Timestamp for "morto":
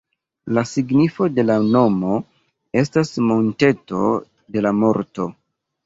4.83-5.33